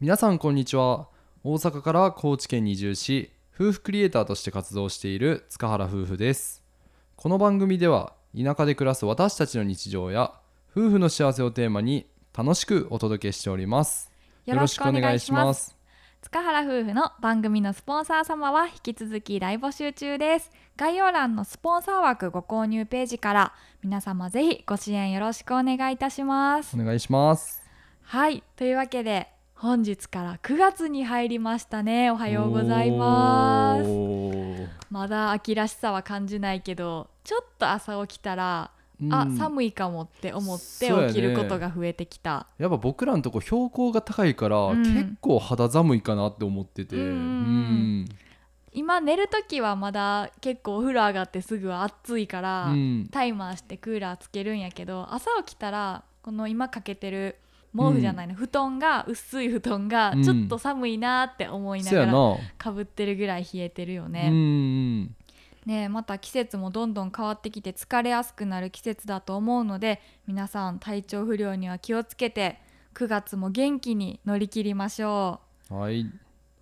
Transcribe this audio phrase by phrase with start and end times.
[0.00, 1.08] 皆さんこんにちは。
[1.44, 6.64] 大阪から高知県に移住し夫婦クリエイターとして活動している塚原夫婦です。
[7.16, 10.32] この番組では田舎で暮らす私たちの日常や
[10.74, 14.10] 夫婦の幸せをテーマに楽しくお届けしております。
[14.46, 15.76] よろしくお願いします。
[16.22, 20.50] 塚原夫婦の番組のスポンサー様は引き続き大募集中です。
[20.78, 26.74] 概要欄のスポンサー枠ご購入ページから皆様ぜひご支援よろしくお願いいたします。
[26.74, 27.60] お願いします。
[28.04, 28.42] はい。
[28.56, 29.28] というわけで
[29.60, 32.10] 本日から9月に入りましたね。
[32.10, 33.84] おはようございます。
[34.88, 38.70] まだ秋らしさは感じないけどちょっと朝起きたら、
[39.10, 39.36] あうん。
[39.36, 44.82] 寒いかもって思って起きることが増えてきた、やっぱ僕らのとこ標高が高いから、うん。
[44.82, 46.96] 結構肌寒いかなって思ってて。
[46.96, 48.08] うんうん
[48.72, 53.08] 今寝る時はまだ結構お風呂上がってすぐは暑いから、うん。
[53.12, 57.36] タイマーしてクーラーつけるんやけど朝起きたらこの今かけてる
[57.74, 62.12] 毛布じゃないの、布団が薄い布団がうんちょっと寒いなって思いながら
[62.58, 64.28] かぶってるぐらい冷えてるようんうね。
[64.30, 65.04] ん。
[65.66, 72.58] ねえまた季節もどんどん変わってきて疲れやすくなる季節だと思うので皆さん体調不良には気をつけて
[72.94, 75.74] 9月も元気に乗り切りましょう。
[75.74, 76.06] はい。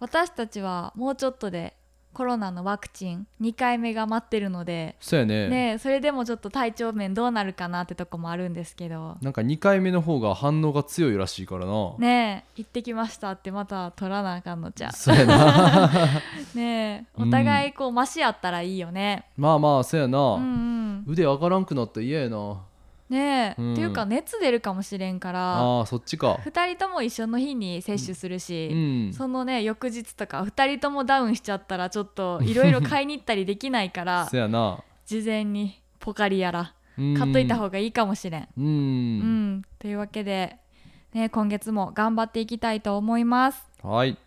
[0.00, 1.74] 私たちはもうちょっとで
[2.12, 5.48] コロナのワクチン2回目が待ってるのでそうやね。
[5.48, 9.16] ねえそれでもちょっと体調面どうなるかなってとこもあるんですけど。
[9.22, 15.90] なんか2回目の方が反応が強いらしいからな、ねえ行ってきましたってまた取らなあかんのじゃそうやな。
[16.54, 19.26] ねお互いこうマシやったらいいよね。
[19.36, 21.04] まあまあそうやな、うんうん。
[21.06, 22.62] 腕上がらんくなったら嫌やな
[23.08, 23.72] ねえ、うん。
[23.72, 25.80] っていうか熱出るかもしれんから。
[25.80, 26.34] あそっちか。
[26.44, 28.76] 2人とも一緒の日に接種するし、う
[29.10, 29.12] ん。
[29.12, 34.28] そのね翌日とか2人ともダウンしちゃったらちょっといろいろ 買いに行ったりできないから
[35.06, 37.14] 事前にポカリやらうん。
[37.16, 38.48] 買っといた方がいいかもしれん。
[38.56, 40.56] うん、うん、というわけで、
[41.14, 43.66] ね、今月も頑張っていきたいと思います。
[43.82, 44.18] はい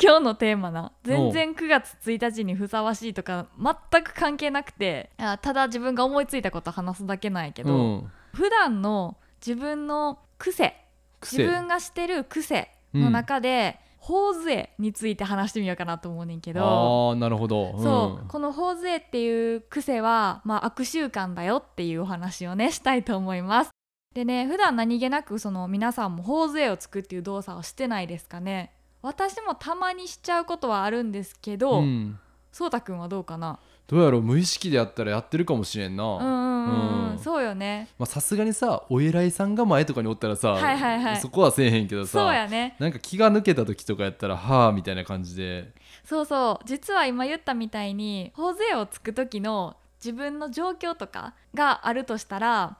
[0.00, 0.92] 今日のテーマな。
[1.04, 3.46] 全然9月1日にふさわしいとか
[3.90, 8.10] 全く関係なくてあただ自分が思いついたこと話すだけなんやけど、うん。
[8.32, 10.74] 普段の自分の癖
[11.20, 11.38] 癖。
[11.38, 17.10] 自分がしてる癖の中で、頬杖について話してみようかなと思うねんけど。
[17.10, 23.70] ああなるほど、そう、この頬杖っていう癖は、まあ、悪習慣だよっていうお話をねしたいと思います。
[24.14, 28.72] でね普段何気なくその皆さんも頬杖をつくっていう動作をしてないですかね
[29.02, 32.18] 私もたまにしちゃうことはあるんですけうど、ん、
[32.50, 33.58] そうたくんはどうかな？
[33.86, 36.04] どうやろう無意識でやったらやってるかもしれんな。
[36.04, 36.72] うんうんう
[37.06, 37.18] ん、うん。
[37.18, 37.88] そうよね。
[37.98, 41.16] まあさすがにさお偉いさんが前とかにおったらさ、はいはいはい。
[41.20, 42.76] そこはせえへんけどさそうやね。
[42.78, 45.72] なんか気が抜けた時とかやったらはあみたいな感じで。
[46.04, 46.64] そうそう。
[46.66, 52.76] 実は今言ったみたいに頬杖をつく時の自分の状況とかがあるとしたら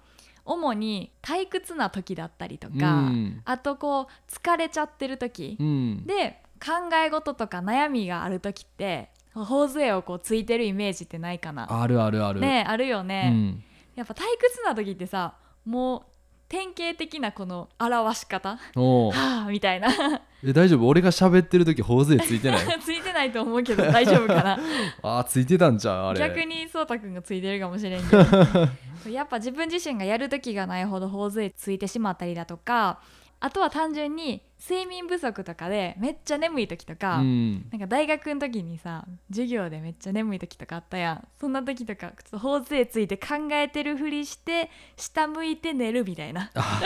[0.48, 2.78] 主に退屈な時だったりとか、う
[3.10, 3.42] ん。
[3.44, 5.56] あとこう疲れちゃってる時。
[5.60, 6.06] う、ん。
[6.06, 11.66] で考え事とか悩みがある時って頬杖をこうついてるイメージってないかな。
[11.70, 12.40] あるあるある。
[12.40, 13.64] ねあるよね、うん、
[13.94, 16.02] やっぱ退屈な時ってさもう
[16.48, 18.58] 典型的なこの表し方。
[18.74, 19.12] おう。
[19.12, 19.88] はあみたいな。
[20.42, 20.86] え大丈夫？
[20.86, 22.66] 俺が喋ってる時頬杖ついてない？
[22.80, 24.58] ついてないと思うけど大丈夫かな？
[25.02, 26.20] あーついてたんじゃんあれ。
[26.20, 28.24] 逆にそうたくんがついてるかもしれんけど。
[29.10, 33.00] やっぱ自分自身がやる時がないほど頬杖ついてしまったりだとか
[33.40, 37.68] あとは単純に睡眠不足とかでめっちゃ眠い時とか、うん。
[37.70, 41.28] なんか大学の時にさ授業でめっちゃ眠い時とかあったやん。
[41.40, 46.50] そんな時とかちょっと頬杖ついて考えてるふりして下向いて寝るみたいな。
[46.54, 46.80] あ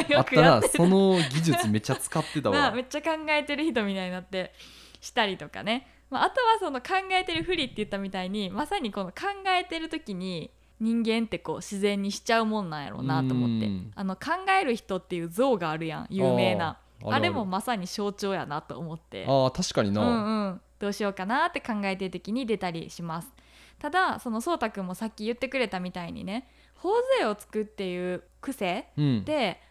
[0.08, 2.56] よったなくやってたその技術めっちゃ使ってたわ。
[2.70, 4.54] なめっちゃ考えてる人みたいになって
[5.00, 10.50] したりとかね、まあ、あとはその考えてるふりって言ったみたいにまさにこの考えてる時に
[10.80, 13.66] 人間ってこう自然にしちゃうもんなんやろうなと思って。
[13.66, 13.92] うん。
[13.94, 14.30] あの考
[14.60, 16.78] える人っていう像があるやん有名な。
[17.04, 19.24] あれもまさに象徴やなと思って。
[19.26, 23.32] あー確かにな、うんうん、どうしようかなって考えてる時に出たりします。
[23.78, 29.24] ただそのそうたくんもさっき言ってくれたみたいにね頬杖をつくっていう癖うん。
[29.24, 29.67] であんま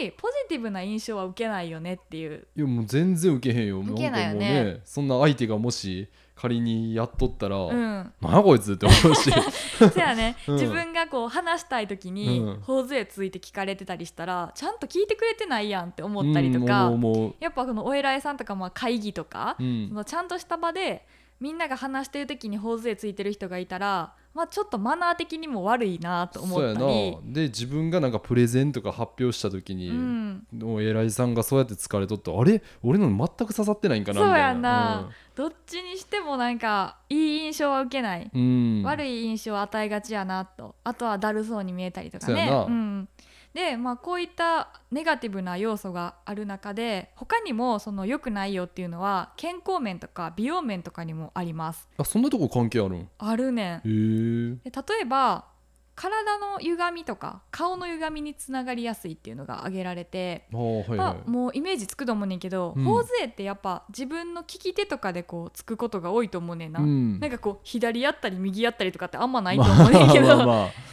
[0.00, 2.46] りポジティブな印象は受けないよねっていう。
[2.56, 3.80] いやもう全然受けへんよ。
[3.80, 4.62] 受けないよね。
[4.62, 8.12] んかもうそんな相手がもし仮にやっとったら、うん。
[8.20, 9.30] こいつって思うし。
[9.78, 10.54] そやね、 うん。
[10.54, 12.60] 自分がこう話したい時にうん。
[12.60, 19.88] 頬杖ついて聞かれてたりしたらちゃんと聞いてくれてないやんって思ったりとか、うんやっぱこのお偉いさんとかまあ会議とか、うん。
[19.88, 21.06] そのちゃんとした場で
[21.40, 27.32] みんなが話してる時に頬杖ついてる人がいたら、まあ、ちょっとマナー的にも悪いなと思ったそうりやな。
[27.32, 32.60] で自分がなんかプレゼンとか発表した時に、うん、お偉いさんがそうやって疲れとってあれ？
[32.82, 34.34] 俺の全く刺さってないんかなみたいな。
[34.34, 34.62] そうやん。
[34.62, 38.82] などっちにしてもなんかいい印象は受けない、うん、うん。
[38.82, 40.74] 悪い印象を与えがちやなと。
[40.82, 42.32] あとはだるそうに見えたりとかね。
[42.34, 42.64] そうやな。
[42.64, 43.08] うん、
[43.54, 51.88] でまあこういったネガティブな要素がある中で他にもその良くないよっていうのは健康面とか美容面とかにもあります。
[51.96, 52.98] あそんなとこ関係あるん？
[53.02, 54.56] へあるねん。
[54.56, 54.60] 例
[55.02, 55.46] えば
[55.94, 60.98] 体の歪みとか顔の歪みにつながりやすいっていうのが挙げられて、はいはい。
[60.98, 62.84] まあ、もうイメージつくと思うねんけど、うん。
[62.84, 67.20] 頬杖ってやっぱ自分の利き手とかでこうつくことが多いと思うねんな、うん。
[67.20, 70.68] なんかこう左やったり右やったりとかってあんまないと思うねんけど、まあまあまあ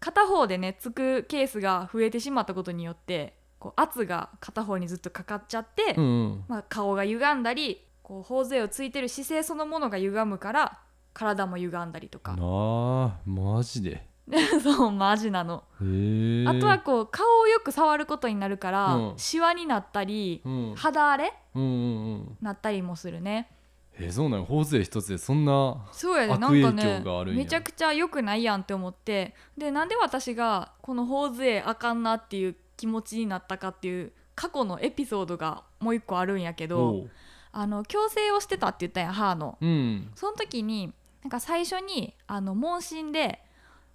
[0.00, 6.44] 片方でねつくケースが増えてしまったことによってこう圧が片方にずっとかかっちゃって、うんうん。
[6.48, 10.78] まあ、顔が歪んだりこう頬杖をついてる姿勢そのものが歪むから
[11.12, 12.36] 体も歪んだりとか。
[12.36, 14.06] なあマジで。
[14.62, 19.14] そうマジなの、あとはこう顔をよく触ることになるから、うん。
[19.16, 20.74] シワになったり、うん。
[20.76, 22.36] 肌荒れうんうんうん。
[22.42, 23.50] なったりもするね
[24.00, 27.42] えそうなん頬杖一つでそんなそうやで悪なんか影ね響があるんや。
[27.42, 29.34] めちゃくちゃ良くないやんって思って。
[29.56, 37.10] でなんで私がこの頬杖あかんなっていう気持ちになったかっていう過去のエピソードがもう一個あるんやけどおう。
[37.50, 39.58] あの矯正をしてたって言ったんや歯の。
[39.60, 40.10] うん。
[40.14, 40.92] その時に
[41.22, 43.42] なんか最初にあの問診で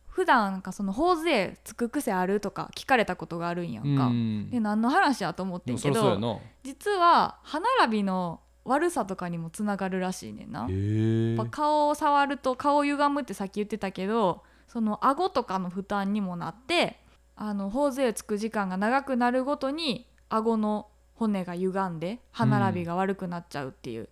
[0.07, 4.49] 普段なんかその頬杖つく癖あるとか聞かれたことがあるんやんか、うん。
[4.51, 6.39] で何の話やと思ってんけでもそりゃそうやどな。
[6.63, 10.67] 実は歯並びの悪さとかにもつながるらしいねんな。
[10.69, 16.99] へえやっぱ顔を触ると顔歪むってさっき言ってたけどその顎とかの負担にもなって
[17.35, 24.09] あの頬杖つく時間が長くなるごとに顎の骨が歪んで歯並びが悪くなっちゃうっていう、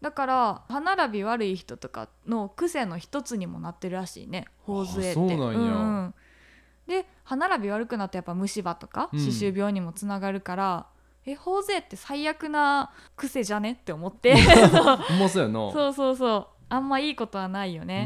[0.00, 5.20] だから歯並び悪い人とかの癖の一つにもなってるらしいね頬杖って。
[5.20, 5.54] うな
[6.06, 6.14] ん。
[6.86, 9.18] で歯並び悪くなってやっぱ虫歯とかうん。
[9.18, 10.86] 歯周病にもつながるから、
[11.26, 13.72] え頬杖って最悪な癖じゃね？
[13.72, 14.36] って思って。
[14.70, 14.98] そう
[15.72, 16.46] そうそうそう。
[16.68, 18.04] あんまいいことはないよね。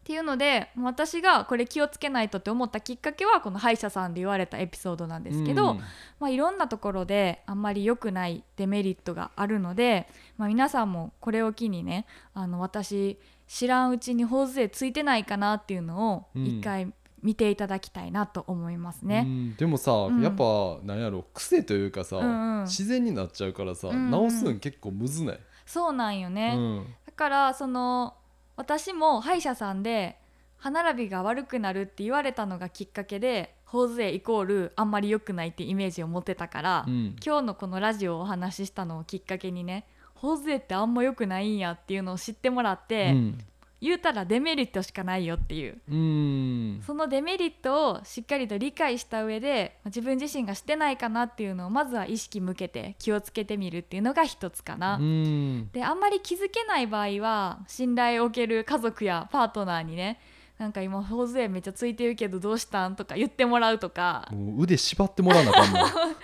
[0.00, 5.78] っていうので私がこれ気をつけないとって思ったきっかけはこの歯医者さんで言われたエピソードなんですけど、うん。
[6.18, 16.44] まあ、いろんなところであんまり良くないデメリットがあるので、まあ、皆さんもこれを機にねあの私知らんうちに頬杖ついてないかなっていうのをうん。
[16.46, 16.92] 一回
[17.22, 19.24] 見ていただきたいなと思いますね。
[19.26, 19.56] うん。
[19.56, 20.22] でもさ、ん。
[20.22, 22.64] やっぱなんやろ癖というかさ、うんうん。
[22.64, 24.10] 自然になっちゃうからさ、うんうん。
[24.10, 26.86] 直すん結構むずない、そうなんよね、うん。
[27.06, 28.14] だからその
[28.56, 30.18] 私も歯医者さんで
[30.56, 37.16] 歯並びが悪くなるって言われたのがきっかけで頬杖イコールあんまり良くないってイメージを持ってたから、うん。
[37.24, 43.38] 今日のこのラジオをお話ししたのをきっかけにね頬杖ってあんま良くないんやっていうのを知ってもらって、うん
[43.80, 45.80] 言うたらデメリットしかないよっていう。
[45.90, 46.82] うん。
[46.86, 54.96] そのデメリットをしっかりと理解した上で自分自身がしてないかなっていうのをまずは意識向けて気をつけてみるっていうのが一つかな。
[54.96, 55.70] うん。
[55.72, 60.20] であんまり気づけない場合は信頼を受ける家族やパートナーにね
[60.60, 64.28] なんか今頬杖めっちゃついてるけどどうしたんとか言ってもらうとか。
[64.30, 65.80] もう腕縛ってもらわなあかんの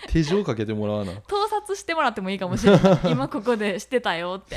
[0.09, 3.01] 手錠かけてもらわななん盗撮 してもらってもいいかもしれない。
[3.13, 4.57] 今ここでしてたよって。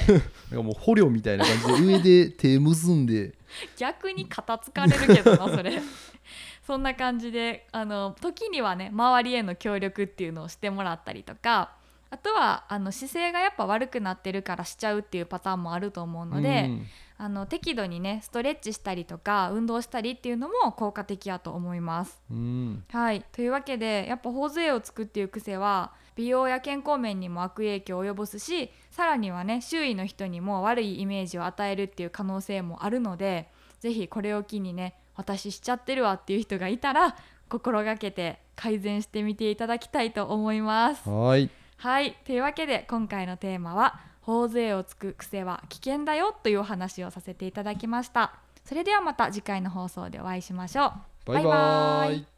[0.53, 3.33] かもう捕虜みたいな感じで上で手結んで。
[3.77, 5.81] 逆に肩つかれるけどなそれ。
[6.67, 11.71] そんな感じであの時にはね周りへの協力っていうのをしてもらったりとか
[12.11, 16.87] あとはあの姿勢がやっぱ悪くなってるからしちゃうっていうパターンもあると思うので、うん
[17.21, 22.21] あの適度にねストレッチしたりとか運動したりっていうのも効果的やと思います。
[22.31, 33.49] うんはいというわけでやっぱ頬杖をつくっていう癖は美容や健康面にも悪影響を及ぼすしさらにはね周囲の人にも悪いイメージを与えるっていう可能性もあるので
[33.81, 37.17] 是非これを機にね私しちゃってるわっていう人がいたら
[37.49, 41.09] 心がけて改善してみていただきたいと思います。
[41.09, 43.99] はいはいというわけで今回のテーマは
[44.29, 48.33] 「頬杖をつく癖は危険だよ」というお話をさせていただきました。
[48.63, 50.93] それではまた次回の放送でお会いしましょ
[51.25, 51.31] う。
[51.33, 52.29] バイバイ